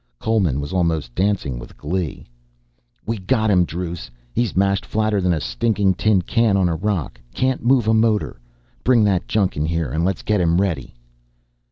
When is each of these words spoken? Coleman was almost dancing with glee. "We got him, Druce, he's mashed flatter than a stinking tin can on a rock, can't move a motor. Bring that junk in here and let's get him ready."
Coleman 0.17 0.59
was 0.59 0.73
almost 0.73 1.13
dancing 1.13 1.59
with 1.59 1.77
glee. 1.77 2.25
"We 3.05 3.19
got 3.19 3.51
him, 3.51 3.65
Druce, 3.65 4.09
he's 4.33 4.57
mashed 4.57 4.83
flatter 4.83 5.21
than 5.21 5.31
a 5.31 5.39
stinking 5.39 5.93
tin 5.93 6.23
can 6.23 6.57
on 6.57 6.67
a 6.67 6.75
rock, 6.75 7.21
can't 7.35 7.63
move 7.63 7.87
a 7.87 7.93
motor. 7.93 8.39
Bring 8.83 9.03
that 9.03 9.27
junk 9.27 9.55
in 9.57 9.65
here 9.67 9.91
and 9.91 10.03
let's 10.03 10.23
get 10.23 10.41
him 10.41 10.59
ready." 10.59 10.95